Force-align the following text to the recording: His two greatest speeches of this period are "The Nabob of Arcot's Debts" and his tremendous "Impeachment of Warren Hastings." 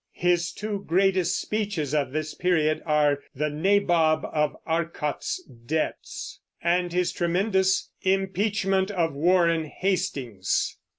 His 0.17 0.51
two 0.51 0.83
greatest 0.87 1.39
speeches 1.39 1.93
of 1.93 2.11
this 2.11 2.33
period 2.33 2.81
are 2.87 3.19
"The 3.35 3.51
Nabob 3.51 4.25
of 4.33 4.55
Arcot's 4.65 5.43
Debts" 5.43 6.39
and 6.59 6.91
his 6.91 7.11
tremendous 7.11 7.91
"Impeachment 8.01 8.89
of 8.89 9.13
Warren 9.13 9.65
Hastings." 9.65 10.77